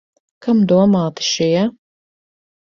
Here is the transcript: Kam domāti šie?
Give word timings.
Kam 0.45 0.63
domāti 0.71 1.27
šie? 1.29 1.63